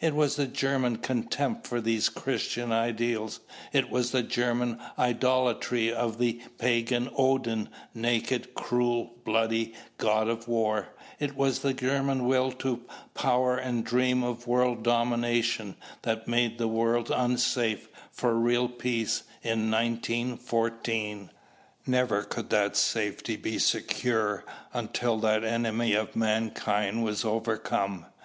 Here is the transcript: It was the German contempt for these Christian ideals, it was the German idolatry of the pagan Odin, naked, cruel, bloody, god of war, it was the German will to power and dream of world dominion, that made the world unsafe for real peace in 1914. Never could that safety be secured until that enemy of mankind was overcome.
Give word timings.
It 0.00 0.12
was 0.16 0.34
the 0.34 0.48
German 0.48 0.96
contempt 0.96 1.64
for 1.64 1.80
these 1.80 2.08
Christian 2.08 2.72
ideals, 2.72 3.38
it 3.72 3.88
was 3.90 4.10
the 4.10 4.24
German 4.24 4.80
idolatry 4.98 5.92
of 5.94 6.18
the 6.18 6.42
pagan 6.58 7.08
Odin, 7.14 7.68
naked, 7.94 8.54
cruel, 8.56 9.14
bloody, 9.24 9.74
god 9.96 10.26
of 10.26 10.48
war, 10.48 10.88
it 11.20 11.36
was 11.36 11.60
the 11.60 11.72
German 11.74 12.26
will 12.26 12.50
to 12.54 12.82
power 13.14 13.56
and 13.56 13.84
dream 13.84 14.24
of 14.24 14.48
world 14.48 14.82
dominion, 14.82 15.76
that 16.02 16.26
made 16.26 16.58
the 16.58 16.66
world 16.66 17.12
unsafe 17.14 17.88
for 18.10 18.34
real 18.34 18.68
peace 18.68 19.22
in 19.44 19.70
1914. 19.70 21.30
Never 21.86 22.24
could 22.24 22.50
that 22.50 22.76
safety 22.76 23.36
be 23.36 23.60
secured 23.60 24.42
until 24.74 25.20
that 25.20 25.44
enemy 25.44 25.92
of 25.94 26.16
mankind 26.16 27.04
was 27.04 27.24
overcome. 27.24 28.06